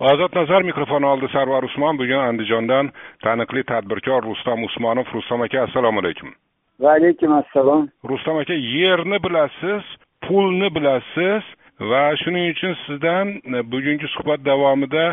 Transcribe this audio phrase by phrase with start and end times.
[0.00, 1.98] ozod nazar mikrofoni oldi sarvar usmon.
[1.98, 2.90] Bugun andijondan
[3.24, 5.06] taniqli tadbirkor rustam usmonov.
[5.14, 6.32] Rustam aka assalomu alaykum.
[6.80, 7.88] Va alaykum assalom.
[8.10, 9.84] Rustam aka yerni bilasiz
[10.26, 11.42] pulni bilasiz
[11.90, 13.26] va shuning uchun sizdan
[13.72, 15.06] bugungi suhbat davomida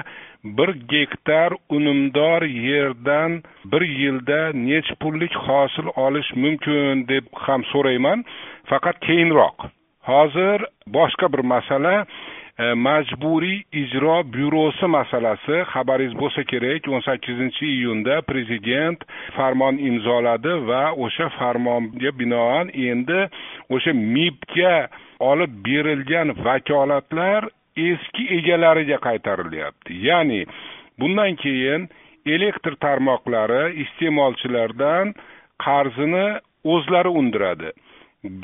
[0.58, 3.32] bir gektar unumdor yerdan
[3.72, 8.24] bir yilda necha pullik hosil olish mumkin deb ham so'rayman.
[8.70, 9.58] Faqat keyinroq.
[10.10, 10.60] Hozir
[10.98, 12.06] boshqa bir masala
[12.58, 15.58] E, majburiy ijro byurosi masalasi.
[15.72, 19.04] Xabaringiz bo'lsa kerak o'n sakkizinchi iyunda prezident
[19.36, 23.20] farmon imzoladi va o'sha farmonga binoan endi
[23.76, 24.74] o'sha mibga
[25.32, 27.46] olib berilgan vakolatlar
[27.90, 29.94] eski egalariga qaytarilyapti.
[30.08, 30.42] Ya'ni
[31.00, 31.90] bundan keyin
[32.36, 35.14] elektr tarmoqlari iste'molchilardan
[35.66, 36.28] qarzini
[36.74, 37.70] o'zlari undiradi.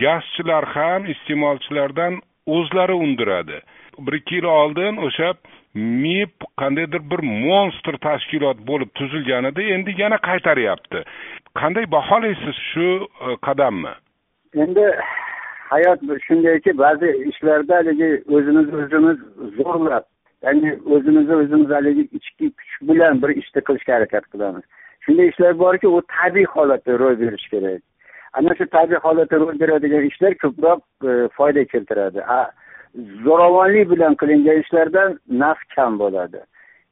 [0.02, 2.22] Gazchilar ham iste'molchilardan
[2.58, 3.58] o'zlari undiradi.
[4.00, 5.34] Bir ikki yil oldin o'sha
[5.76, 11.04] mib qandaydir bir monstr tashkilot bo'lib tuzilgan edi endi yana qaytaryapti.
[11.62, 12.88] Qanday baholaysiz shu
[13.26, 13.94] e, qadamni?
[14.64, 14.86] Endi
[15.74, 19.18] hayot shundayki ba'zi ishlarda haligi o'zimizni o'zimiz
[19.58, 20.06] zo'rlab
[20.46, 24.64] ya'ni o'zimizni o'zimiz haligi ichki kuch bilan bir ishni qilishga harakat qilamiz.
[25.06, 27.82] Shunday ishlar borki u tabiiy holatda ro'y berishi kerak.
[28.34, 32.22] Ana shu tabiiy holatda ro'y beradigan ishlar ko'proq e, foyda keltiradi.
[32.96, 36.42] Zo'ravonlik bilan qilingan ishlardan naf kam bo'ladi.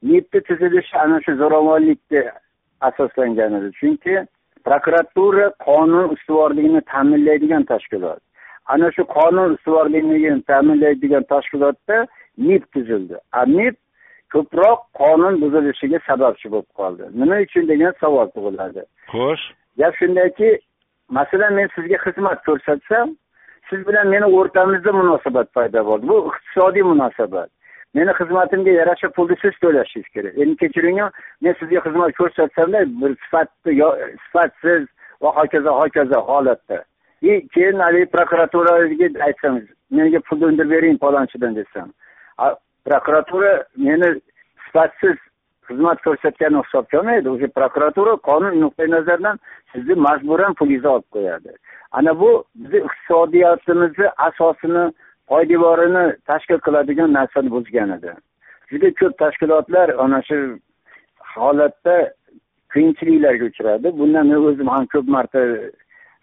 [0.03, 2.23] Nefti tuzilishi ana shu zo'ravonlikka
[2.81, 4.15] asoslangan edi chunki
[4.65, 8.21] prokuratura qonun ustuvorligini ta'minlaydigan tashkilot.
[8.65, 12.07] Ana shu qonun ustuvorligini ta'minlaydigan tashkilotda
[12.37, 13.17] mib tuzildi.
[13.39, 13.75] A mib
[14.33, 17.03] ko'proq qonun buzilishiga sababchi bo'lib qoldi.
[17.21, 18.83] Nima uchun degan savol tug'iladi.
[19.13, 19.45] Xo'sh.
[19.79, 20.49] Gap shundaki
[21.17, 23.15] masalan men sizga xizmat ko'rsatsam
[23.71, 26.07] siz bilan meni o'rtamizda munosabat paydo bo'ldi.
[26.11, 27.49] Bu iqtisodiy munosabat.
[27.93, 30.37] Meni xizmatimga yarasha pulni siz to'lashingiz kerak.
[30.41, 30.99] Endi kechiring
[31.41, 33.73] men sizga xizmat ko'rsatsamda bir sifatli
[34.25, 34.87] sifatsiz
[35.21, 36.83] va hokazo hokazo holatda.
[37.21, 39.61] И keyin haligi prokuraturaga aytsam
[39.91, 41.91] menga pulni undirib bering palonchidan desam.
[42.85, 44.09] Prokuratura meni
[44.65, 45.17] sifatsiz
[45.67, 49.39] xizmat ko'rsatgani hisobga olmaydi prokuratura qonun nuqtai nazaridan
[49.71, 51.51] sizni majburan pulingizni olib qo'yadi.
[51.91, 54.83] Ana bu bizni iqtisodiyotimizni asosini
[55.31, 58.11] poydevorini tashkil qiladigan narsani buzgan edi.
[58.71, 60.39] Juda ko'p tashkilotlar ana shu
[61.35, 61.95] holatda
[62.73, 63.87] qiyinchiliklarga uchradi.
[63.99, 65.39] Bundan men o'zim ham ko'p marta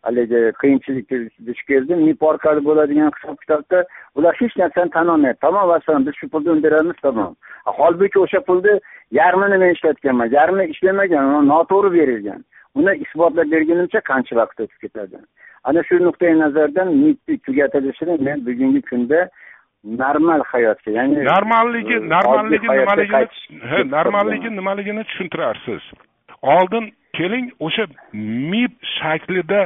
[0.03, 1.17] haligi qiyinchilikka
[1.47, 1.99] duch keldim.
[2.09, 5.41] Mib orqali bo'ladigan hisob kitobda ular hech narsani tan olmayapti.
[5.47, 7.33] Tamom vassalom biz shu pulni undiramiz tamom.
[7.79, 8.75] Holbuki o'sha pulni
[9.21, 10.31] yarmini men ishlatganman.
[10.39, 12.41] Yarmi ishlamagan noto'g'ri berilgan.
[12.79, 15.19] Uni isbotlab bergunimcha qancha vaqt o'tib ketadi?
[15.69, 19.21] Ana shu nuqtai nazardan mitni tugatilishini men bugungi kunda
[19.85, 25.83] normal hayotga ya'ni normalligi normalligi nimaligini normalligi nimaligini tushuntirarsiz.
[26.43, 26.85] Oldin
[27.19, 27.85] keling o'sha
[28.53, 29.61] mib shaklida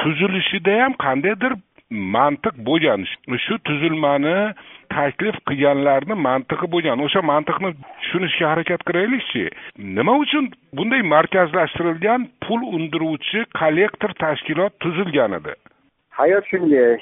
[0.00, 1.52] tuzilishida ham qandaydir
[1.90, 3.04] mantiq bo'lgan.
[3.44, 4.54] Shu tuzilmani
[4.96, 6.98] taklif qilganlarni mantiqi bo'lgan.
[7.06, 7.70] O'sha mantiqni
[8.02, 9.44] tushunishga harakat qilaylikchi.
[9.98, 15.54] Nima uchun bunday markazlashtirilgan pul undiruvchi kollektor tashkilot tuzilgan edi?
[16.18, 16.98] Hayot shunday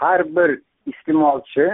[0.00, 0.50] har bir
[0.92, 1.66] iste'molchi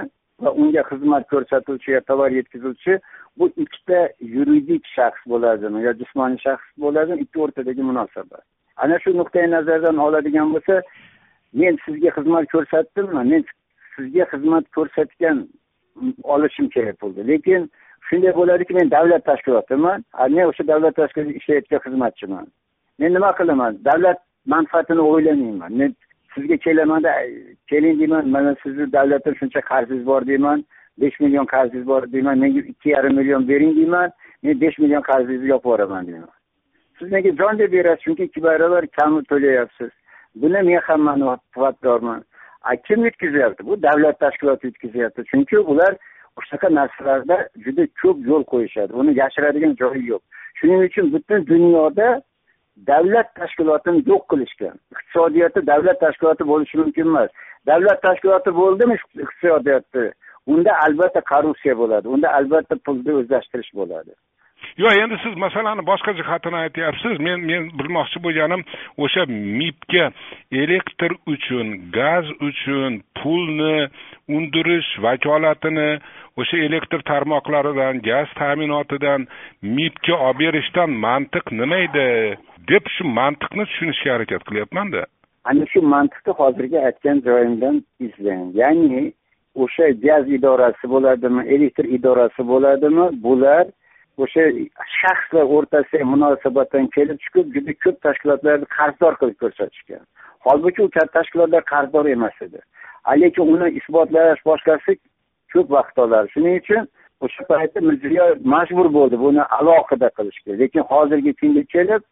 [0.43, 2.99] va unga xizmat ko'rsatuvchi yo tovar yetkazuvchi
[3.39, 4.01] bu ikkita
[4.37, 7.23] yuridik shaxs bo'ladimi yo jismoniy shaxs bo'ladimi?
[7.25, 8.45] Ikki o'rtadagi munosabat.
[8.83, 10.83] Ana shu nuqtai nazardan oladigan bo'lsa
[11.61, 13.25] men sizga xizmat ko'rsatdimmi?
[13.33, 13.45] Men
[13.97, 15.47] sizga xizmat ko'rsatgan
[16.35, 17.29] olishim kerak bo'ldi.
[17.31, 17.71] Lekin
[18.09, 20.05] shunday bo'ladiki men davlat tashkilotiman
[20.37, 22.47] men o'sha davlat tashkilotida ishlayotgan xizmatchiman.
[22.99, 23.79] Men nima qilaman?
[23.91, 24.19] Davlat
[24.55, 25.73] manfaatini o'ylamayman.
[25.81, 25.97] Men
[26.35, 27.13] sizga kelamanda
[27.71, 30.65] keling deyman mana sizni davlatdan shuncha qarzingiz bor deyman
[31.01, 34.09] besh million qarzingiz bor deyman menga ikki yarim million bering deyman
[34.43, 36.33] men besh million qarzingizni yopib yuboraman deyman.
[37.03, 39.91] Siz menga jon deb berasiz chunki ikki barobar kamni to'layapsiz.
[40.43, 42.25] Buni men ham manfaatdorman
[42.87, 45.93] kim yutkazyapti bu davlat tashkiloti yutkazyapti chunki ular
[46.47, 48.93] shunaqa narsalarda juda ko'p yo'l qo'yishadi.
[49.01, 50.23] Uni yashiradigan joyi yo'q.
[50.59, 52.09] Shuning uchun butun dunyoda
[52.91, 54.77] davlat tashkilotini yo'q qilishgan.
[54.95, 57.31] Iqtisodiyotda davlat tashkiloti bo'lishi mumkin emas.
[57.71, 58.95] Davlat tashkiloti bo'ldimi
[59.25, 60.07] iqtisodiyotni
[60.53, 62.07] unda albatta korrupsiya bo'ladi.
[62.15, 64.13] Unda albatta pulni o'zlashtirish bo'ladi.
[64.83, 67.15] Yo'q endi siz masalani boshqa jihatini aytyapsiz.
[67.27, 68.65] Men men bilmoqchi bo'lganim
[69.05, 69.27] o'sha
[69.61, 70.11] mibga
[70.63, 71.67] elektr uchun
[71.99, 73.79] gaz uchun pulni
[74.37, 75.91] undirish vakolatini
[76.41, 79.27] o'sha elektr tarmoqlaridan gaz ta'minotidan
[79.79, 82.09] mibga olib berishdan mantiq nima edi?
[82.71, 85.03] Deb shu mantiqni tushunishga harakat qilyapmanda
[85.45, 87.77] ana shu mantiqni hozirgi aytgan joyimdan
[88.07, 88.45] izlang.
[88.61, 89.13] Ya'ni
[89.65, 93.07] o'sha gaz idorasi bo'ladimi elektr idorasi bo'ladimi?
[93.25, 93.65] Bular
[94.19, 94.45] o'sha
[95.01, 100.03] shaxslar o'rtasidagi munosabatdan kelib chiqib juda ko'p tashkilotlarni qarzdor qilib ko'rsatishgan.
[100.47, 102.61] Holbuki u katta tashkilotlar qarzdor emas edi.
[103.23, 104.97] Lekin uni isbotlash boshqasi
[105.53, 106.89] ko'p vaqt oladi shuning uchun
[107.25, 112.03] o'sha paytda mirziyoyev majbur bo'ldi buni alohida qilishga lekin hozirgi kunga kelib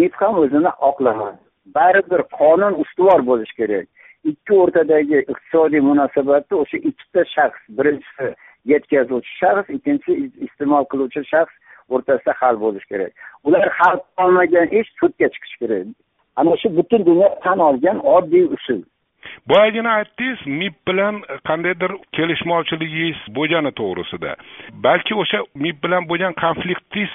[0.00, 1.38] nif ham o'zini oqlamadi.
[1.76, 3.86] Baribir qonun ustuvor bo'lishi kerak.
[4.30, 8.28] Ikki o'rtadagi iqtisodiy munosabatni o'sha ikkita shaxs birinchisi
[8.64, 11.54] yetkazuvchi shaxs ikkinchisi iste'mol qiluvchi shaxs
[11.94, 13.12] o'rtasida hal bo'lishi kerak.
[13.44, 15.86] Ular hal qilolmagan ish sudga chiqishi kerak.
[16.36, 18.82] Ana shu butun dunyo tan olgan oddiy usul.
[19.50, 21.14] Boyagina aytdingiz mib bilan
[21.48, 24.32] qandaydir kelishmovchiligingiz bo'lgani to'g'risida.
[24.86, 27.12] Balki o'sha mib bilan bo'lgan konfliktingiz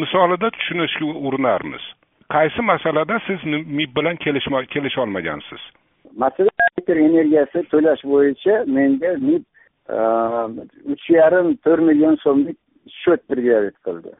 [0.00, 1.84] misolida tushunishga urinarmiz.
[2.34, 3.44] Qaysi masalada siz
[3.78, 4.16] mib bilan
[4.74, 5.62] kelisholmagansiz?
[6.24, 9.42] Masalan elektr energiyasi to'lash bo'yicha menga mib
[10.92, 12.58] uch yarim to'rt million so'mlik
[13.00, 14.12] счет предъявить qildi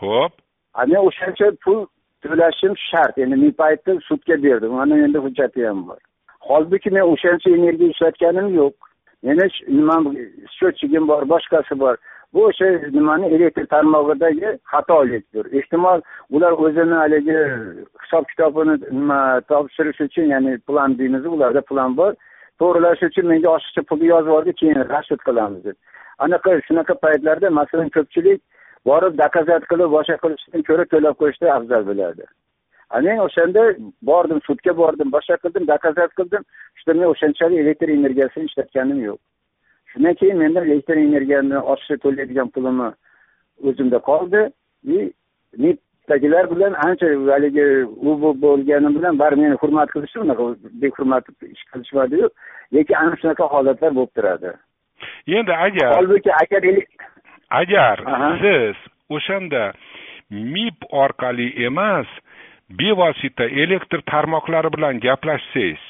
[0.00, 0.32] ho'p
[0.86, 1.86] men o'shancha pul
[2.24, 6.00] to'lashim shart endi men paytda sudga berdim mana endi hujjati ham bor.
[6.48, 8.74] Holbuki men o'shancha energiya ishlatganim yo'q.
[9.26, 9.46] Meni
[9.78, 9.96] nima
[10.56, 11.96] счетчигim bor boshqasi bor.
[12.34, 16.00] Bu o'sha nimani elektr tarmog'idagi xatolikdir ehtimol
[16.34, 17.38] ular o'zini haligi
[18.02, 19.20] hisob kitobini nima
[19.50, 22.12] topshirish uchun ya'ni plan deymiz ularda plan bor
[22.60, 25.76] to'g'rilash uchun menga oshiqcha pulni yozib yubordi keyin rasht qilamiz deb.
[26.24, 28.40] Anaqa shunaqa paytlarda masalan ko'pchilik
[28.90, 32.24] borib dokazat qilib boshqa qilishdan ko'ra to'lab qo'yishni afzal biladi
[33.02, 33.62] men o'shanda
[34.02, 36.42] bordim sudga bordim boshqa qildim dokazat qildim.
[36.80, 39.18] Что men o'shanchalik elektr energiyasini ishlatganim yo'q.
[39.90, 42.88] Shundan keyin menda elektr energiyani oshiqcha to'laydigan pulimni
[43.68, 44.40] o'zimda qoldi.
[44.94, 45.12] И
[46.04, 50.18] nitdagilar bilan ancha haligi u bu bo'lganim bilan baribir meni hurmat qilishdi.
[50.18, 50.44] Unaqa
[50.82, 52.28] behurmat ish qilishmadiyu
[52.72, 54.50] lekin ana shunaqa holatlar bo'lib turadi.
[55.26, 56.62] Endi agar holbuki agar
[57.50, 57.96] agar
[58.42, 58.76] siz
[59.10, 59.72] o'shanda
[60.30, 62.06] mib orqali emas
[62.70, 65.82] bevosita elektr tarmoqlari bilan gaplashsangiz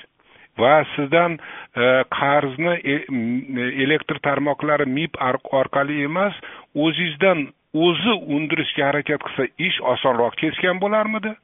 [0.59, 1.39] va sizdan
[1.83, 1.85] e,
[2.19, 2.95] qarzni e,
[3.85, 5.13] elektr tarmoqlari mib
[5.61, 6.35] orqali emas
[6.75, 11.35] o'zingizdan o'zi undirishga harakat qilsa ish osonroq kechgan bo'larmidi?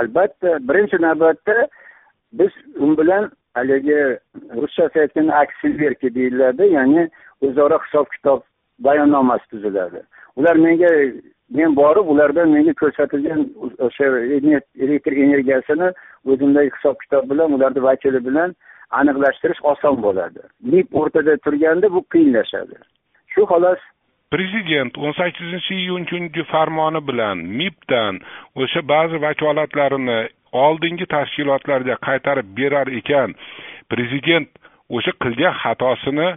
[0.00, 1.68] Albatta birinchi navbatda
[2.40, 4.00] biz u bilan haligi
[4.62, 7.08] ruschasi aytganda aksilverki deyiladi ya'ni
[7.48, 8.42] o'zaro hisob kitob
[8.78, 10.02] bayonnomasi tuziladi.
[10.36, 10.90] Ular menga
[11.58, 13.40] men borib ulardan menga ko'rsatilgan
[13.86, 14.10] o'sha
[14.84, 15.88] elektr energiyasini
[16.30, 18.54] o'zimdagi hisob kitob bilan ularni vakili bilan
[19.00, 20.40] aniqlashtirish oson bo'ladi.
[20.72, 22.76] Mib o'rtada turganda bu qiyinlashadi.
[23.32, 23.82] Shu xolos
[24.32, 28.20] prezident o'n sakkizinchi iyun kungi farmoni bilan mibdan
[28.62, 30.20] o'sha ba'zi vakolatlarini
[30.64, 33.34] oldingi tashkilotlarga qaytarib berar ekan.
[33.90, 34.48] Prezident
[34.96, 36.28] o'sha qilgan xatosini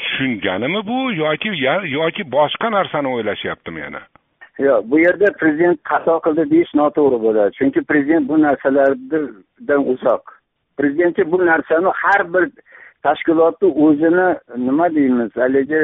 [0.00, 1.50] tushunganimi bu yoki
[1.98, 4.02] yoki boshqa narsani o'ylashyaptimi yana?
[4.58, 7.56] Yo'q bu yerda prezident xato qildi deyish noto'g'ri bo'ladi.
[7.58, 10.22] Chunki prezident bu narsalardan uzoq.
[10.78, 12.44] Prezidentga bu narsani har bir
[13.06, 14.28] tashkilotni o'zini
[14.66, 15.82] nima deymiz haligi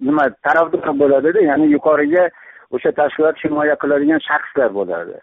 [0.00, 2.28] nima tarafdor bo'ladida ya'ni yuqoriga
[2.76, 5.16] o'sha tashkilot himoya qiladigan shaxslar bo'ladi.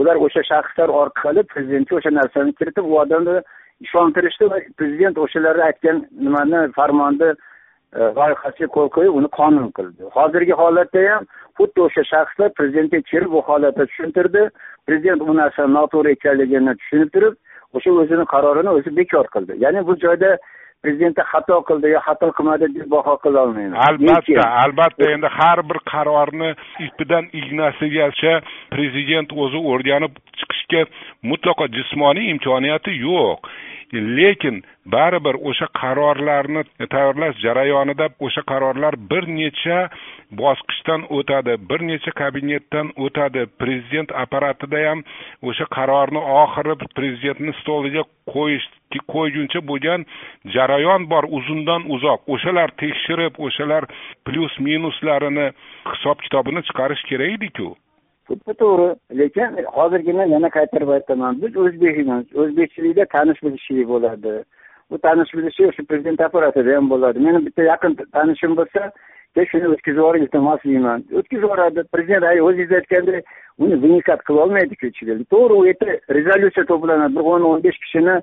[0.00, 3.36] Ular o'sha shaxslar orqali prezidentga o'sha narsani kiritib u odamni
[3.86, 10.02] ishontirishdi va prezident o'shalarni aytgan nimani farmonni e, loyihasiga qo'l qo'yib uni qonun qildi.
[10.16, 11.28] Hozirgi holatda ham
[11.58, 14.42] xuddi o'sha shaxslar prezidentga kelib bu holatni tushuntirdi.
[14.86, 17.34] Prezident bu narsani noto'g'ri ekanligini tushunib turib
[17.76, 19.58] o'sha o'zini qarorini o'zi bekor qildi.
[19.64, 20.36] Ya'ni bu joyda
[20.82, 23.78] prezidentda xato qildi yo xato qilmadi deb baho qila olmayman.
[23.88, 25.10] Albatta albatta.
[25.14, 26.50] Endi har bir qarorni
[26.86, 28.40] ipidan ignasigacha
[28.74, 30.86] prezident o'zi o'rganib chiqishga
[31.30, 33.52] mutlaqo jismoniy imkoniyati yo'q
[33.92, 36.62] lekin baribir o'sha qarorlarni
[36.94, 39.78] tayyorlash jarayonida o'sha qarorlar bir necha
[40.40, 43.46] bosqichdan o'tadi bir necha kabinetdan o'tadi.
[43.60, 45.04] Prezident apparatida ham
[45.48, 48.02] o'sha qarorni oxiri prezidentni stoliga
[48.34, 48.66] qo'yish
[49.14, 50.00] qo'yguncha bo'lgan
[50.54, 52.20] jarayon bor uzundan uzoq.
[52.34, 53.82] O'shalar tekshirib o'shalar
[54.26, 55.46] plyus minuslarini
[55.92, 57.68] hisob kitobini chiqarish kerak ediku.
[58.32, 58.88] Xuddi to'g'ri.
[59.18, 61.42] Lekin hozirgina yana qaytarib aytaman.
[61.42, 64.32] Biz o'zbekmiz o'zbekchilikda tanish bilishchilik bo'ladi.
[64.90, 67.18] Bu tanish bilishlik o'sha prezident apparatida ham bo'ladi.
[67.26, 68.90] Meni bitta yaqin tanishim bo'lsa
[69.34, 71.84] keyin shuni o'tkazib yuboring iltimos deyman o'tkazib yuboradi.
[71.94, 73.24] Prezident o'zingiz aytgandek
[73.62, 75.18] uni vnikat qilolmaydiku ichiga.
[75.34, 77.14] To'g'ri u yerda rezolyutsiya to'planadi.
[77.16, 78.16] Bir o'n o'n besh kishini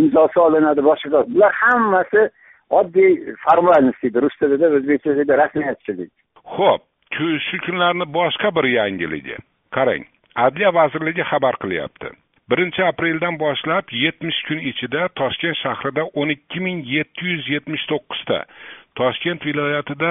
[0.00, 2.28] imzosi olinadi boshqa bular hammasi
[2.80, 3.10] oddiy
[3.44, 6.12] formalnost deydi rus tilida o'zbekchada rasmiyatchilik.
[6.56, 6.82] Ho'p
[7.48, 9.36] shu kunlarni boshqa bir yangiligi
[9.76, 10.04] qarang
[10.46, 12.08] adliya vazirligi xabar qilyapti.
[12.50, 18.40] Birinchi apreldan boshlab yetmish kun ichida toshkent shahrida o'n ikki ming yetti yuz yetmish to'qqizta
[18.98, 20.10] toshkent viloyatida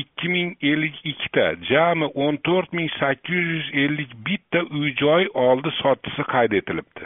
[0.00, 5.72] ikki ming ellik ikkita jami o'n to'rt ming sakkiz yuz ellik bitta uy joy oldi
[5.80, 7.04] sotdisi qayd etilibdi.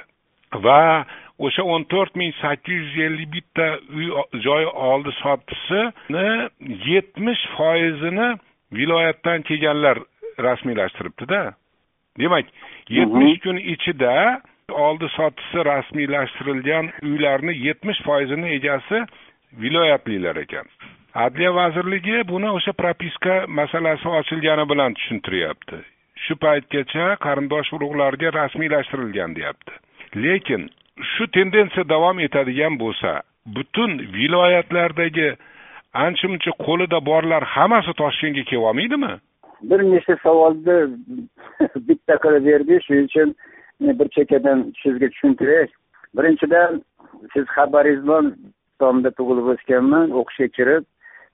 [0.67, 1.07] Va
[1.47, 4.11] o'sha o'n to'rt ming sakkiz yuz ellik bitta uy
[4.47, 6.29] joy oldi sotdisini
[6.93, 8.29] yetmish foizini
[8.79, 10.05] viloyatdan kelganlar
[10.47, 11.43] rasmiylashtiribdida.
[12.19, 12.47] Demak
[12.89, 14.41] yetmish kun ichida
[14.87, 19.05] oldi sotdisi rasmiylashtirilgan uylarni yetmish foizini egasi
[19.61, 20.67] viloyatlilar ekan.
[21.15, 25.79] Adliya vazirligi buni o'sha propiska masalasi ochilgani bilan tushuntiryapti.
[26.25, 29.73] Shu paytgacha qarindosh urug'larga rasmiylashtirilgan deyapti.
[30.15, 30.71] Lekin
[31.13, 33.23] shu tendensiya davom etadigan bo'lsa
[33.57, 35.29] butun viloyatlardagi
[36.05, 39.13] ancha muncha qo'lida borlar hammasi toshkentga kelolmaydimi
[39.63, 40.77] bir nechta savolni
[41.89, 43.35] bitta qilib berdi shuning uchun
[43.81, 45.67] bir chekkadan sizga tushuntiray.
[46.17, 46.83] Birinchidan
[47.33, 48.27] siz xabaringiz bilan
[48.81, 50.85] tomda tug'ilib o'sganman o'qishga kirib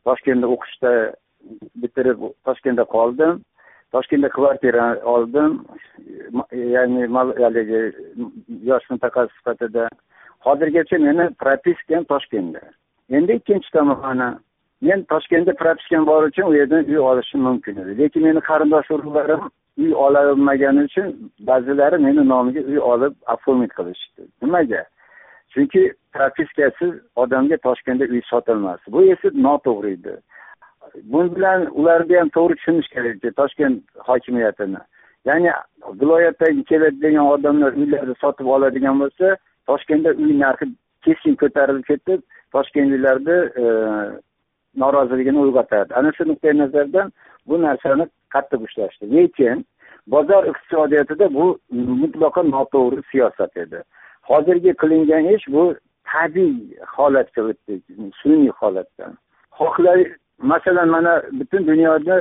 [0.06, 0.92] toshkentda o'qishda
[1.82, 3.42] bitirib toshkentda qoldim.
[3.94, 5.60] Toshkentda kvartira oldim
[6.74, 7.06] ya'ni
[7.42, 7.82] haligi
[8.70, 9.88] yosh mutaxassis sifatida.
[10.46, 12.62] Hozirgacha meni propiskam toshkentda.
[13.16, 14.28] Endi ikkinchi tomoni
[14.82, 17.98] men toshkentda propiskam bor uchun u yerdan uy olishim mumkin edi.
[17.98, 21.14] Lekin meni qarindosh urug'larim uy ololmagani uchun
[21.50, 24.28] ba'zilari meni nomimga uy olib оформить qilishdi.
[24.42, 24.84] Nimaga?
[25.54, 30.16] Chunki propiskasiz odamga toshkentda uy sotilmas bu esa noto'g'ri edi.
[31.12, 34.82] Bu bilan ularni ham to'g'ri tushunish kerak toshkent hokimiyatini.
[35.24, 35.50] Ya'ni
[36.00, 39.36] viloyatdan keladigan odamlar uylarni sotib oladigan bo'lsa
[39.70, 40.66] toshkentda uy narxi
[41.06, 42.20] keskin ko'tarilib ketib
[42.54, 43.66] toshkentliklarni e,
[44.76, 45.94] noroziligini uyg'otadi.
[45.94, 47.12] Ana shu nuqtai nazardan
[47.48, 49.04] bu narsani qattiq ushlashdi.
[49.16, 49.64] Lekin
[50.06, 51.46] bozor iqtisodiyotida bu
[52.02, 53.82] mutlaqo noto'g'ri siyosat edi.
[54.30, 55.64] Hozirgi qilingan ish bu
[56.12, 56.56] tabiiy
[56.96, 57.80] holatga o'tdi
[58.20, 59.12] sun'iy holatdan.
[59.58, 60.00] Xohlay
[60.38, 62.16] masalan mana butun dunyoda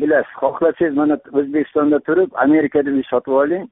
[0.00, 3.64] bilasiz xohlasangiz mana o'zbekistonda turib amerikada uy sotib oling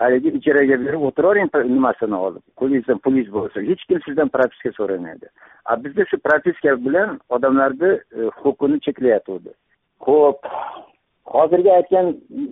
[0.00, 5.26] haligi ijaraga berib o'tiravering nimasini olib qo'lingizda pulingiz bo'lsa hech kim sizdan propiska so'ramaydi.
[5.70, 9.52] A bizda shu propiska bilan odamlarni e, huquqini cheklayotgandi
[10.06, 10.48] ho'p
[11.36, 12.06] hozirgi aytgan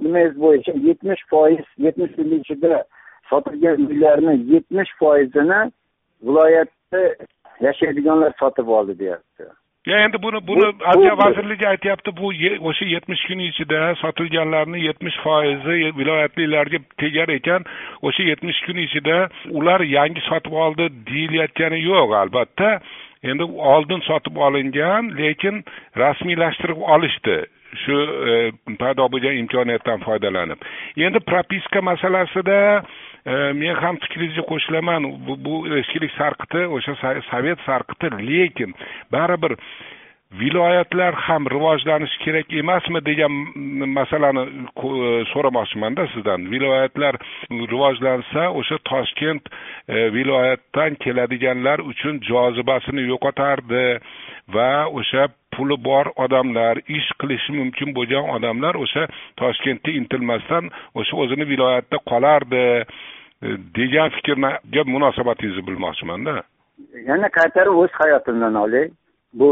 [0.04, 2.82] nimangiz bo'yicha yetmish foiz yetmish yillik ichida
[3.30, 5.60] sotilgan uylarni yetmish foizini
[6.28, 7.02] viloyatda
[7.66, 9.48] yashaydiganlar sotib oldi deyapti.
[9.88, 12.10] Ya endi buni buni adliya vazirligi aytyapti.
[12.20, 12.28] Bu
[12.68, 17.64] o'sha yetmish kun ichida sotilganlarni yetmish foizi viloyatliklarga tegar ekan.
[18.02, 19.18] O'sha yetmish kun ichida
[19.50, 22.80] ular yangi sotib oldi deyilayotgani yo'q albatta.
[23.22, 25.64] Endi oldin sotib olingan lekin
[25.96, 27.38] rasmiylashtirib olishdi.
[27.82, 27.96] Shu
[28.32, 28.34] e,
[28.80, 30.60] paydo bo'lgan imkoniyatdan foydalanib.
[30.96, 32.58] Endi propiska masalasida
[33.60, 35.06] men ham fikringizga qo'shilaman
[35.46, 36.94] bu eskilik sarqiti o'sha
[37.30, 38.74] sovet sarqiti lekin
[39.12, 39.56] baribir
[40.40, 43.32] viloyatlar ham rivojlanishi kerak emasmi degan
[43.98, 44.44] masalani
[45.32, 47.14] so'ramoqchimanda sizdan viloyatlar
[47.72, 49.48] rivojlansa o'sha toshkent
[50.16, 53.84] viloyatdan keladiganlar uchun jozibasini yo'qotardi
[54.54, 54.70] va
[55.00, 59.08] o'sha puli bor odamlar ish qilishi mumkin bo'lgan odamlar o'sha
[59.40, 60.64] toshkentga intilmasdan
[61.00, 62.64] o'sha o'zini viloyatda qolardi
[63.42, 66.42] E, degan fikrga munosabatingizni bilmoqchimanda.
[67.10, 68.88] Yana qaytarib o'z hayotimdan olay.
[69.32, 69.50] Bu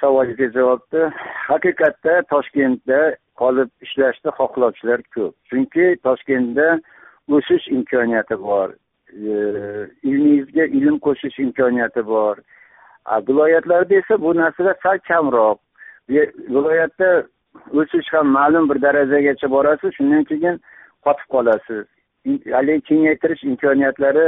[0.00, 1.04] savolga javobni
[1.48, 3.00] haqiqatda toshkentda
[3.40, 5.32] qolib ishlashni xohlovchilar ko'p.
[5.50, 6.66] Chunki toshkentda
[7.36, 8.74] o'sish imkoniyati bor.
[9.12, 9.32] E,
[10.10, 12.36] ilmingizga ilm qo'shish imkoniyati bor.
[13.28, 15.58] Viloyatlarda esa bu narsalar sal kamroq.
[16.08, 17.10] Viloyatda
[17.80, 20.60] o'sish ham ma'lum bir darajagacha borasiz shundan keyin
[21.06, 21.84] qotib qolasiz.
[22.26, 24.26] Haligi kengaytirish imkoniyatlari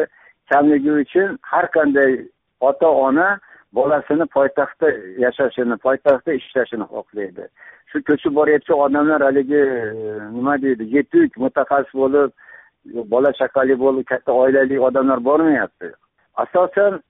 [0.52, 2.12] kamligi uchun har qanday
[2.60, 3.28] ota ona
[3.72, 4.88] bolasini poytaxtda
[5.24, 7.48] yashashini poytaxtda ishlashini xohlaydi.
[7.90, 9.80] Shu ko'chib borayotgan odamlar haligi e,
[10.36, 12.30] nima deydi yetuk mutaxassis bo'lib
[13.12, 15.92] bola chaqali bo'lib katta oilali odamlar bormayapti.
[16.44, 17.00] Asosan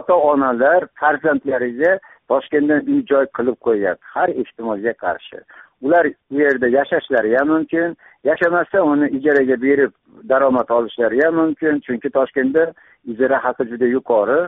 [0.00, 5.38] ota onalar farzandlariga toshkentdan uy joy qilib qo'yyapti har ehtimolga qarshi.
[5.82, 9.92] Ular u yerda yashashlari ham mumkin yashamasa uni ijaraga berib
[10.28, 11.80] daromad olishlari ham mumkin.
[11.86, 12.72] Chunki toshkentda
[13.12, 14.40] ijara haqi juda yuqori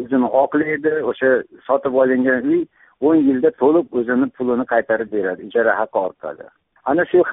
[0.00, 1.30] o'zini oqlaydi o'sha
[1.66, 2.60] sotib olingan uy
[3.00, 6.46] o'n yilda to'liq o'zini pulini qaytarib beradi ijara haqi orqali.
[6.84, 7.24] Ana shu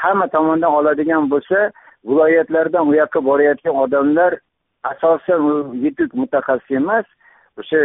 [0.00, 1.58] hamma tomondan oladigan bo'lsa
[2.08, 4.32] viloyatlardan u yoqqa borayotgan odamlar
[4.92, 7.06] asosan u yetuk mutaxassis emas
[7.60, 7.80] o'sha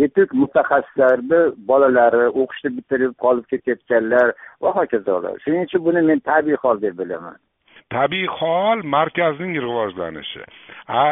[0.00, 4.32] yetuk mutaxassislarni bolalari o'qishni bitirib qolib ketayotganlar
[4.62, 5.38] va hokazolar.
[5.44, 7.36] Shuning uchun buni men tabiiy hol deb bilaman.
[7.94, 10.42] Tabiiy hol markazning rivojlanishi.
[10.88, 11.04] A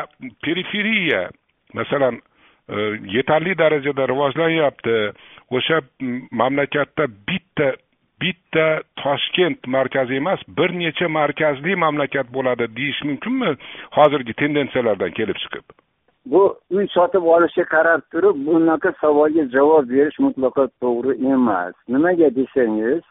[0.45, 1.23] periferiya
[1.79, 2.19] masalan
[2.69, 2.77] e,
[3.17, 4.99] yetarli darajada rivojlanyapti.
[5.57, 5.81] O'sha
[6.43, 7.73] mamlakatda bitta
[8.23, 8.67] bitta
[9.03, 13.57] toshkent markazi emas bir necha markazli mamlakat bo'ladi deyish mumkinmi?
[13.99, 15.65] Hozirgi tendensiyalardan kelib chiqib.
[16.27, 21.75] Bu uy sotib olishga qarab turib bunaqa savolga javob berish mutlaqo to'g'ri emas.
[21.89, 23.03] Nimaga desangiz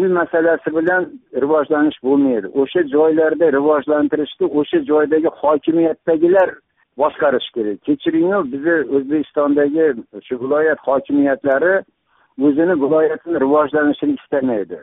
[0.00, 1.02] uy masalasi bilan
[1.42, 2.46] rivojlanish bo'lmaydi.
[2.60, 6.48] O'sha joylarda rivojlantirishni o'sha joydagi hokimiyatdagilar
[7.00, 7.78] boshqarish kerak.
[7.86, 9.86] Kechiringu bizni o'zbekistondagi
[10.26, 11.74] shu viloyat hokimiyatlari
[12.46, 14.78] o'zini viloyatini rivojlanishini istamaydi.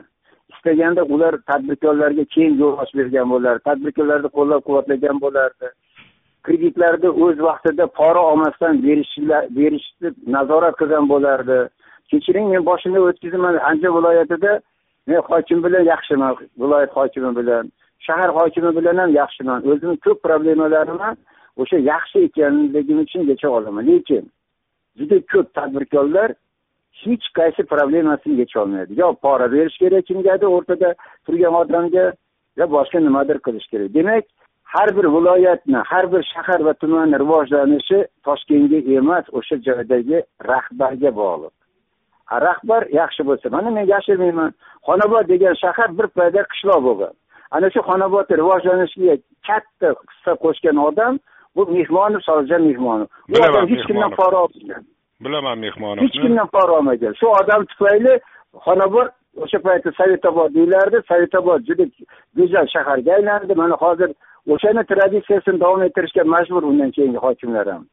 [0.53, 5.67] Istaganda ular tadbirkorlarga keng yo'l ochib bergan bo'lardi tadbirkorlarni qo'llab quvvatlagan bo'lardi.
[6.43, 11.59] Kreditlarni o'z vaqtida pora olmasdan berishni nazorat qilgan bo'lardi.
[12.11, 14.51] Kechiring men boshimdan o'tkazdim andijon viloyatida.
[15.07, 17.71] Men hokim bilan yaxshiman viloyat hokimi bilan.
[18.07, 19.59] Shahar hokimi bilan ham yaxshiman.
[19.71, 21.09] O'zimni ko'p problemalarimni
[21.61, 23.87] o'sha yaxshi ekanligim uchun yecha olaman.
[23.91, 24.23] Lekin
[24.99, 26.29] juda ko'p tadbirkorlar
[27.03, 30.89] hech qaysi problemasini yecholmaydi yo pora berish kerak kimgadir o'rtada
[31.25, 32.05] turgan odamga
[32.59, 33.89] yo boshqa nimadir qilish kerak.
[33.97, 34.25] Demak
[34.73, 40.17] har bir viloyatni har bir shahar va tumanni rivojlanishi toshkentga emas o'sha joydagi
[40.51, 41.53] rahbarga bog'liq.
[42.47, 44.51] Rahbar yaxshi bo'lsa mana men yashirmayman.
[44.87, 47.13] Xonobod degan shahar bir paytda qishloq bo'lgan.
[47.55, 49.15] Ana shu xonobodni rivojlanishiga
[49.47, 51.13] katta hissa qo'shgan odam
[51.55, 53.07] bu mehmonov solijon mehmonov.
[53.33, 54.83] U odam hech kimdan pora olmagan.
[55.25, 56.03] Bilaman mehmonovni.
[56.03, 57.13] Hech kimdan pora olmagan.
[57.19, 58.13] Shu odam tufayli
[58.65, 59.09] xonobod
[59.43, 61.85] o'sha paytda sovetobod deyilardi sovetobod juda
[62.37, 63.53] go'zal shaharga aylandi.
[63.61, 64.09] Mana hozir
[64.53, 67.83] o'shani traditsiyasini davom ettirishga majbur undan keyingi hokimlar ham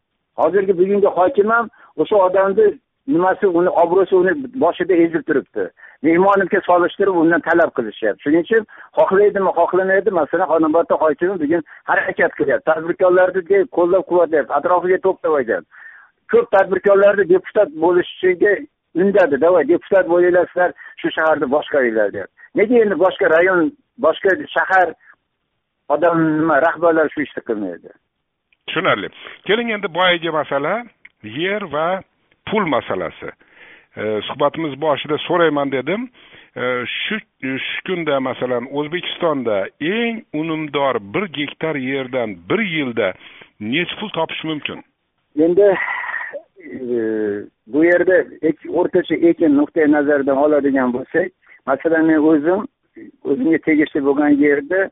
[0.43, 1.71] hozirgi bugungi hokim ham
[2.03, 2.67] o'sha odamni
[3.15, 4.33] nimasi uni obro'si uni
[4.63, 5.65] boshida ezib turibdi.
[6.07, 8.23] Mehmonovga solishtirib undan talab qilishyapti.
[8.25, 8.63] Shuning uchun
[8.99, 12.67] xohlaydimi xohlamaydi masalan xonobodda hokimi bugun harakat qilyapti.
[12.71, 13.43] Tadbirkorlarni
[13.79, 15.71] qo'llab quvvatlayapti atrofiga to'plab olyapti
[16.33, 18.53] ko'p tadbirkorlarni deputat bo'lishiga
[19.01, 20.71] undadi давай deputat bo'linglar sizlar
[21.01, 23.61] shu shaharni boshqaringlar deyapti nega endi boshqa rayon
[24.07, 24.87] boshqa shahar
[25.89, 27.91] odam nima rahbarlar shu ishni qilmaydi.
[28.67, 29.09] Tushunarli.
[29.47, 30.75] Keling endi boyagi masala
[31.23, 32.01] yer va
[32.49, 33.31] pul masalasi.
[34.29, 36.09] Suhbatimiz boshida so'rayman dedim.
[37.03, 43.13] Shu shu kunda masalan o'zbekistonda eng unumdor bir gektar yerdan bir yilda
[43.61, 44.79] nechi pul topish mumkin?
[45.47, 45.69] Endi
[47.67, 48.17] bu yerda
[48.69, 51.29] o'rtacha ekin nuqtai nazaridan oladigan bo'lsak
[51.67, 52.61] masalan men o'zim
[53.25, 54.91] o'zimga tegishli bo'lgan yerda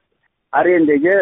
[0.58, 1.16] arendaga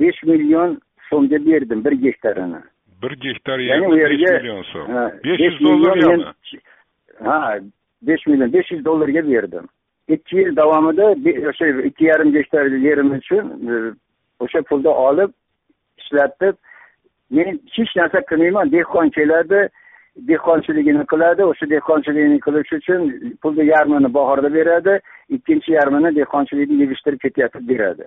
[0.00, 0.80] besh million
[1.10, 2.60] so'mga berdim bir gektarini.
[3.02, 4.88] Bir gektar ya'ni u yerga besh million so'm.
[5.24, 6.24] besh yuz dollargami
[7.28, 7.58] ha
[8.02, 9.68] besh million besh yuz dollarga berdim.
[10.08, 11.06] Ikki yil davomida
[11.50, 13.74] o'sha ikki yarim gektar yerim uchun e,
[14.44, 15.30] o'sha pulni olib
[15.98, 16.54] ishlatib
[17.30, 18.72] men hech narsa qilmayman.
[18.72, 19.68] Dehqon keladi
[20.30, 21.42] dehqonchiligini qiladi.
[21.52, 23.00] O'sha dehqonchilikni qilish uchun
[23.42, 25.00] pulni yarmini bahorda beradi.
[25.36, 28.06] Ikkinchi yarmini dehqonchilikni yig'ishtirib ketayotib beradi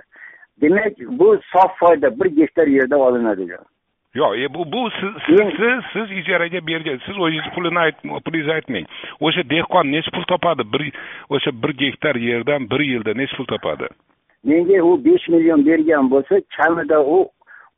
[0.62, 3.66] demak bu sof foyda bir gektar yerda olinadigan.
[4.16, 7.92] Yo'q e, bu bu siz siz siz ijaraga bergan siz o'zingiz pulini
[8.26, 8.86] pulingizni aytmang.
[9.20, 10.64] O'sha dehqon nechi pul topadi?
[10.74, 10.84] Bir
[11.30, 13.88] o'sha bir gektar yerdan bir yilda nechi pul topadi?
[14.44, 17.20] Menga u besh million bergan bo'lsa kamida u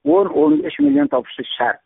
[0.06, 1.82] o'n o'n besh million topishi shart.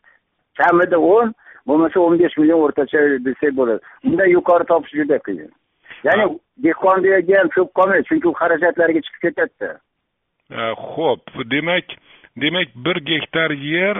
[0.59, 1.33] Kamida o'n
[1.67, 3.79] bo'lmasa o'n besh million o'rtacha desak bo'ladi.
[4.07, 5.51] Undan yuqori topish juda qiyin.
[6.03, 6.25] Ya'ni
[6.65, 9.71] dehqonga ham ko'p qolmaydi chunki u xarajatlarga chiqib ketadida
[10.77, 11.85] ho'p demak
[12.37, 13.97] demak bir gektar yer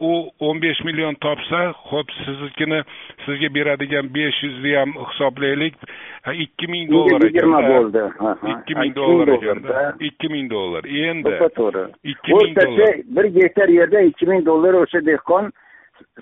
[0.00, 2.82] u o'n besh million topsa ho'p siznikini
[3.26, 5.74] sizga beradigan besh yuzni ham hisoblaylik
[6.32, 8.04] ikki ming dollar yigirma bo'ldi
[8.52, 14.00] ikki ming dollar ekanda ikki ming dollar endi to'g'ri ikki ming o'rtacha bir gektar yerda
[14.00, 15.52] ikki ming dollar o'sha dehqon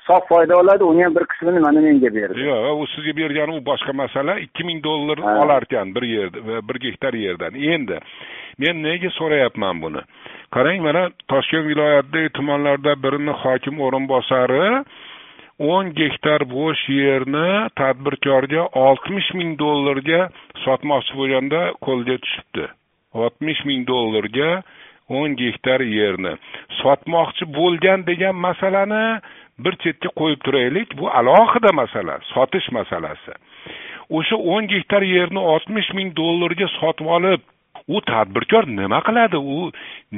[0.07, 2.41] sof foyda oladi uni ham bir qismini mana menga berdi.
[2.41, 4.39] Yo'q u sizga bergani u boshqa masala.
[4.47, 7.55] Ikki ming dollar olar ekan bir yerda bir gektar yerdan.
[7.55, 7.99] Endi
[8.59, 10.03] men nega so'rayapman buni?
[10.55, 14.85] Qarang mana toshkent viloyatidagi tumanlardan birini hokim o'rinbosari
[15.73, 17.49] o'n gektar bo'sh yerni
[17.81, 20.21] tadbirkorga oltmish ming dollarga
[20.65, 22.65] sotmoqchi bo'lganda qo'lga tushibdi.
[23.23, 24.51] Oltmish ming dollarga
[25.19, 26.33] o'n gektar yerni
[26.81, 29.05] sotmoqchi bo'lgan degan masalani
[29.65, 33.33] bir chetga qo'yib turaylik bu alohida masala sotish masalasi.
[34.11, 37.41] O'sha o'n gektar yerni oltmish ming dollarga sotib olib
[37.89, 39.39] u tadbirkor nima qiladi?
[39.57, 39.71] U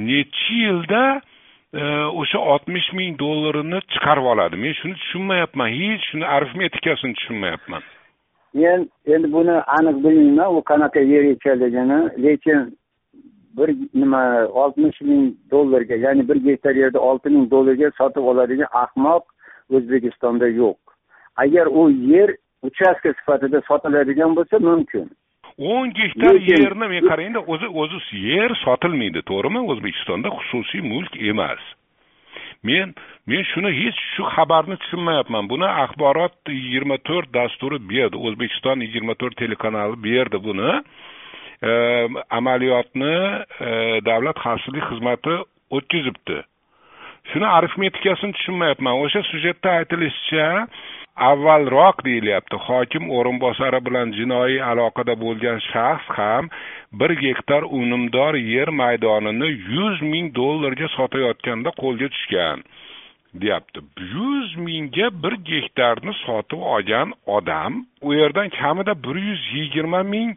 [0.09, 1.03] necha yilda
[1.81, 1.83] e,
[2.21, 4.57] o'sha oltmish ming dollarini chiqarib oladi.
[4.65, 7.83] Men shuni tushunmayapman hech shuni arifmetikasini tushunmayapman.
[8.55, 12.61] Men endi buni aniq bilmayman u qanaqa yer ekanligini lekin
[13.57, 19.25] bir nima oltmish ming dollarga ya'ni bir gektar yerda olti ming dollarga sotib oladigan ahmoq
[19.77, 20.79] o'zbekistonda yo'q.
[21.37, 25.11] Agar u yer uchastka sifatida sotiladigan bo'lsa mumkin.
[25.59, 29.61] O'n gektar yerni men qarangda o'zi o'zi yer sotilmaydi to'g'rimi?
[29.73, 31.63] O'zbekistonda xususiy mulk emas.
[32.63, 32.95] Men
[33.27, 35.49] men shuni hech shu xabarni tushunmayapman.
[35.53, 38.17] Buni axborot yigirma to'rt dasturi berdi.
[38.27, 40.71] O'zbekiston yigirma to'rt telekanali berdi buni
[42.39, 43.17] amaliyotni
[44.09, 45.35] davlat xavfsizlik xizmati
[45.77, 46.39] o'tkazibdi
[47.31, 50.47] shuni arifmetikasini tushunmayapman o'sha syujetda aytilishicha
[51.31, 56.49] avvalroq deyilyapti hokim o'rinbosari bilan jinoiy aloqada bo'lgan shaxs ham
[57.01, 62.65] bir gektar unumdor yer maydonini yuz ming dollarga sotayotganda qo'lga tushgan
[63.43, 63.81] deyapti
[64.15, 67.73] yuz mingga bir gektarni sotib olgan odam
[68.07, 70.31] u yerdan kamida bir yuz yigirma ming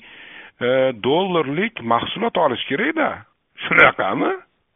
[0.62, 0.68] E,
[1.04, 3.10] dollarlik mahsulot olish kerakda.
[3.56, 4.32] Shunaqami?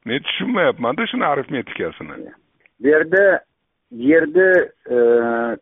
[0.05, 2.33] Men tushunmayapmanda shuni arifmetikasini
[2.79, 3.43] bu yerda
[3.91, 4.97] yerni e,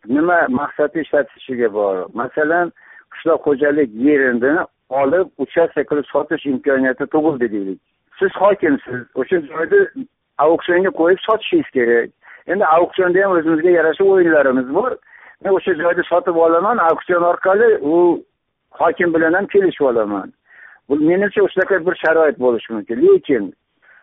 [0.05, 2.09] nima maqsadda ishlatishiga bog'liq.
[2.13, 2.71] Masalan
[3.13, 4.53] qishloq xo'jalik yerini
[4.89, 7.81] olib uchastka qilib sotish imkoniyati tug'ildi deylik.
[8.19, 9.81] Siz hokimsiz o'sha joyni
[10.45, 12.09] auksionga qo'yib sotishingiz kerak.
[12.47, 14.91] Endi auksionda ham o'zimizga yarasha o'yinlarimiz bor.
[15.43, 17.95] Men o'sha joyni sotib olaman auksion orqali u
[18.81, 20.33] hokim bilan ham kelishib olaman
[20.89, 22.97] bu menimcha shunaqa bir sharoit bo'lishi mumkin.
[23.07, 23.53] Lekin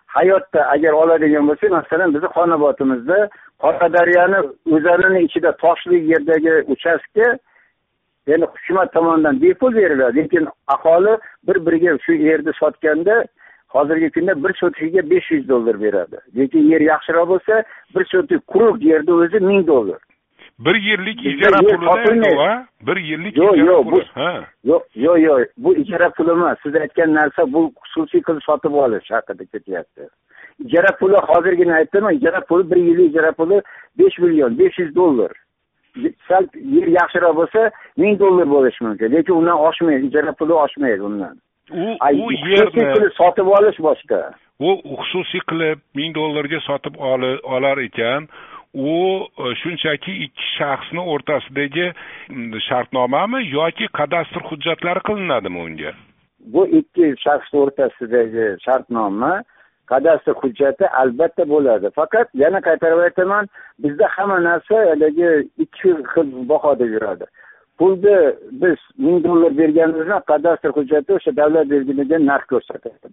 [0.06, 3.18] hayotda agar oladigan bo'lsak masalan bizni xonobotimizda
[3.62, 4.40] qoradaryoni
[4.76, 7.26] o'zarini ichida toshli yerdagi uchastka
[8.30, 10.16] ya'ni hukumat tomonidan bepul beriladi.
[10.16, 11.14] Lekin aholi
[11.46, 13.16] bir biriga shu yerni sotganda
[13.74, 16.18] hozirgi kunda bir sotikiga besh yuz dollar beradi.
[16.36, 17.54] Lekin yer yaxshiroq bo'lsa
[17.94, 20.00] bir sotik quruq yerni o'zi ming dollar.
[20.58, 25.46] Bir yillik ijara pulida endi a bir yillik Yo'q, yo'q, puli bu- yo'q yo'q yo'q
[25.58, 30.08] bu ijara puli emas siz aytgan narsa bu xususiy qilib sotib olish haqida ketyapti
[30.66, 33.62] ijara puli hozirgina aytdim ijara puli bir yillik ijara puli
[33.98, 35.32] besh million besh yuz dollar
[36.28, 39.12] sal yer yaxshiroq bo'lsa ming dollar bo'lishi mumkin.
[39.12, 41.36] Lekin undan oshmaydi ijara puli oshmaydi undan.
[41.70, 41.84] U
[42.24, 44.18] u yerni sotib olish boshqa.
[44.58, 46.98] U xususiy qilib ming dollarga sotib
[47.54, 48.26] olar ekan
[48.74, 48.94] u
[49.38, 51.86] e, shunchaki ikki shaxsni o'rtasidagi
[52.68, 55.92] shartnomami yoki kadastr hujjatlari qilinadimi unga?
[56.54, 59.32] Bu ikki shaxs o'rtasidagi shartnoma
[59.86, 61.90] kadastr hujjati albatta bo'ladi.
[61.98, 65.30] Faqat yana qaytarib aytaman bizda hamma narsa haligi
[65.64, 67.24] ikki xil bahoda yuradi.
[67.78, 68.16] Pulni
[68.62, 73.12] biz ming dollar berganimizda kadastr hujjati o'sha davlat belgilagan narx ko'rsatadi.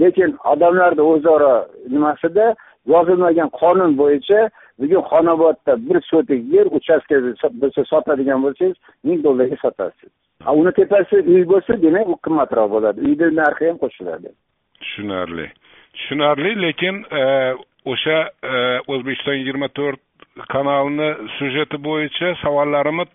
[0.00, 1.54] Lekin odamlarni o'zaro
[1.94, 2.54] nimasida
[2.86, 4.40] yozilmagan qonun bo'yicha
[4.80, 10.10] bugun xonobodda bir sotik yer uchastkasi bo'lsa sotadigan bo'lsangiz ming dollarga sotasiz.
[10.46, 12.98] A uni tepasi uy bo'lsa demak u qimmatroq bo'ladi.
[13.08, 14.28] Uyni narxi ham qo'shiladi.
[14.82, 15.46] Tushunarli.
[15.96, 17.22] Tushunarli lekin e,
[17.92, 18.18] o'sha
[18.54, 18.56] e,
[18.92, 20.02] o'zbekiston yigirma to'rt
[20.54, 23.06] kanalini syujeti bo'yicha savollarimni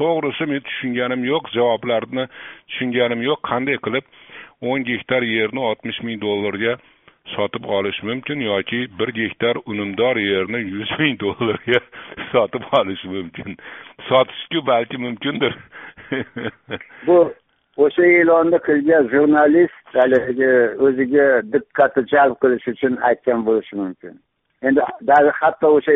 [0.00, 2.24] to'g'risi men tushunganim yo'q javoblarini
[2.70, 3.40] tushunganim yo'q.
[3.50, 4.04] Qanday qilib
[4.70, 6.78] o'n gektar yerni oltmish ming dollarga
[7.26, 11.80] sotib olish mumkin yoki bir gektar unumdor yerni yuz ming dollarga
[12.32, 13.56] sotib olish mumkin.
[14.08, 15.56] Sotishku balki mumkindir.
[17.06, 17.32] Bu
[17.76, 20.50] o'sha e'lonni qilgan jurnalist haligi
[20.86, 24.14] o'ziga diqqatni jalb qilish uchun aytgan bo'lishi mumkin.
[24.62, 24.80] Endi
[25.40, 25.92] hatto o'sha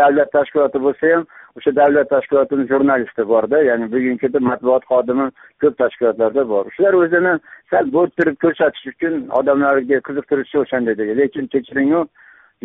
[0.00, 1.26] davlat tashkiloti bo'lsa ham
[1.56, 5.26] o'sha davlat tashkilotini jurnalisti borda ya'ni bugungi kunda matbuot xodimi
[5.62, 6.64] ko'p tashkilotlarda bor.
[6.76, 7.34] Shular o'zini
[7.70, 11.18] sal bo'rttirib ko'rsatish uchun odamlarga qiziqtirish uchun o'shanday degan.
[11.22, 12.02] Lekin kechiringu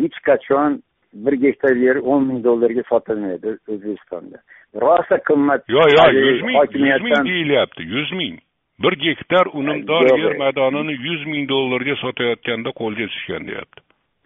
[0.02, 0.80] hech qachon
[1.26, 4.38] bir gektar yer o'n ming dollarga sotilmaydi o'zbekistonda.
[4.84, 6.56] Rosa qimmat yo'q yo'q yuz ming
[6.88, 8.36] yuz ming deyilyapti yuz ming.
[8.82, 10.38] Bir gektar unumdor Yo'q, yer yo'q.
[10.42, 13.80] maydonini yuz ming dollarga sotayotganda qo'lga tushgan deyapti.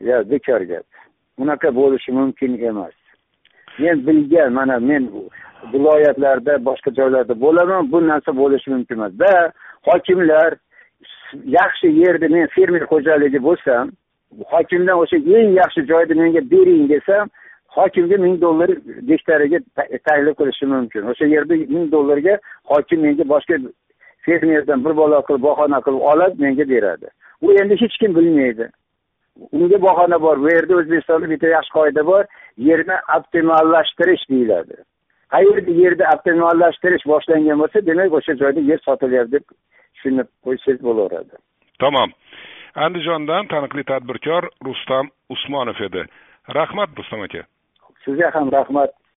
[0.09, 0.87] Yo bekor gap.
[1.42, 2.94] Unaqa bo'lishi mumkin emas
[3.78, 5.10] men bilgan mana men
[5.72, 9.12] viloyatlarda boshqa joylarda bo'laman bu narsa bo'lishi mumkin emas.
[9.18, 9.52] Da
[9.88, 10.50] hokimlar
[11.58, 13.90] yaxshi yerni men fermer xo'jaligi bo'lsam
[14.52, 17.30] hokimdan o'sha eng yaxshi joyni menga bering desam
[17.76, 18.70] hokimga ming dollar
[19.10, 21.02] gektariga taklif qilishi mumkin.
[21.10, 22.34] O'sha yerda ming dollarga
[22.70, 23.56] hokim menga boshqa
[24.24, 27.08] fermerdan bir balo qilib bahona qilib olib menga beradi.
[27.44, 28.68] U endi hech kim bilmaydi.
[29.53, 32.24] Unga bahona bor bu yerda o'zbekistonda bitta yaxshi qoida bor
[32.68, 34.77] yerni optimallashtirish deyiladi.
[35.35, 39.44] Qayerda yerni optimallashtirish boshlangan bo'lsa demak o'sha joyda yer sotilyapti deb
[39.94, 41.35] tushunib qo'ysangiz bo'laveradi.
[41.83, 42.11] Tamom
[42.85, 46.03] andijondan taniqli tadbirkor rustam usmonov edi.
[46.59, 47.42] Rahmat rustam aka.
[48.05, 48.90] Sizga ham rahmat